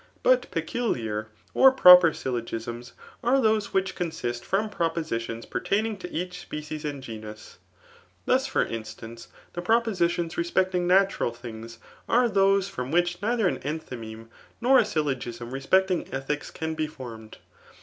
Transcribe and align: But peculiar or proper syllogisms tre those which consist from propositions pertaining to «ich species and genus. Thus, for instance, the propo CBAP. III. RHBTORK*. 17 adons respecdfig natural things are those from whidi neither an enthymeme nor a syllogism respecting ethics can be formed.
But 0.23 0.49
peculiar 0.49 1.27
or 1.53 1.71
proper 1.71 2.11
syllogisms 2.11 2.93
tre 3.23 3.39
those 3.39 3.71
which 3.71 3.93
consist 3.93 4.43
from 4.43 4.67
propositions 4.67 5.45
pertaining 5.45 5.95
to 5.97 6.11
«ich 6.11 6.39
species 6.39 6.83
and 6.83 7.03
genus. 7.03 7.59
Thus, 8.25 8.47
for 8.47 8.65
instance, 8.65 9.27
the 9.53 9.61
propo 9.61 9.65
CBAP. 9.65 9.69
III. 9.69 9.93
RHBTORK*. 9.93 10.13
17 10.17 10.25
adons 10.47 10.51
respecdfig 10.73 10.81
natural 10.87 11.31
things 11.31 11.77
are 12.09 12.27
those 12.27 12.67
from 12.67 12.91
whidi 12.91 13.21
neither 13.21 13.47
an 13.47 13.59
enthymeme 13.59 14.29
nor 14.59 14.79
a 14.79 14.85
syllogism 14.85 15.51
respecting 15.51 16.11
ethics 16.11 16.49
can 16.49 16.73
be 16.73 16.87
formed. 16.87 17.37